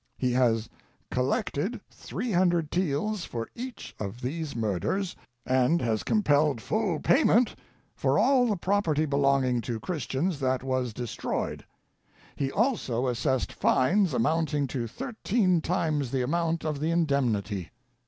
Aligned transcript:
He 0.17 0.31
has 0.31 0.67
collected 1.11 1.79
300 1.91 2.71
taels 2.71 3.23
for 3.23 3.49
each 3.53 3.93
of 3.99 4.19
these 4.19 4.55
murders, 4.55 5.15
and 5.45 5.79
has 5.79 6.01
compelled 6.01 6.59
full 6.59 6.99
payment 6.99 7.55
for 7.95 8.17
all 8.17 8.47
the 8.47 8.55
property 8.57 9.05
belonging 9.05 9.61
to 9.61 9.79
Christians 9.79 10.39
that 10.39 10.63
was 10.63 10.91
destroyed. 10.91 11.65
He 12.35 12.51
also 12.51 13.05
assessed 13.05 13.53
fines 13.53 14.11
amounting 14.15 14.65
to 14.69 14.87
THIRTEEN 14.87 15.61
TIMES 15.61 16.09
the 16.09 16.23
amount 16.23 16.65
of 16.65 16.79
the 16.79 16.89
indemnity. 16.89 17.69